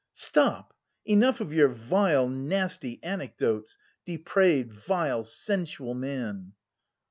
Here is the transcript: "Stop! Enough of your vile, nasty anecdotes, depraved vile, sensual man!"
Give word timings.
"Stop! 0.15 0.73
Enough 1.05 1.41
of 1.41 1.53
your 1.53 1.67
vile, 1.67 2.27
nasty 2.27 2.99
anecdotes, 3.03 3.77
depraved 4.03 4.73
vile, 4.73 5.23
sensual 5.23 5.93
man!" 5.93 6.53